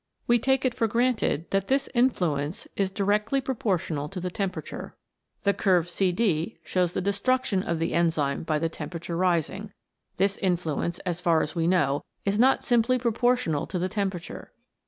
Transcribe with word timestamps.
We 0.25 0.39
take 0.39 0.65
it 0.65 0.73
for 0.73 0.87
granted 0.87 1.51
that 1.51 1.67
this 1.67 1.87
influence 1.93 2.67
is 2.75 2.89
directly 2.89 3.39
proportional 3.39 4.09
to 4.09 4.19
the 4.19 4.31
temperature. 4.31 4.95
The 5.43 5.53
curve 5.53 5.91
CD 5.91 6.57
shows 6.63 6.93
the 6.93 7.01
destruction 7.01 7.61
of 7.61 7.77
the 7.77 7.93
enzyme 7.93 8.41
by 8.41 8.57
the 8.57 8.67
temperature 8.67 9.15
rising. 9.15 9.73
This 10.17 10.37
influence 10.39 10.97
as 11.05 11.21
far 11.21 11.43
as 11.43 11.53
we 11.53 11.67
know 11.67 12.01
is 12.25 12.39
not 12.39 12.63
simply 12.63 12.97
proportional 12.97 13.67
to 13.67 13.77
the 13.77 13.89
temperature. 13.89 14.51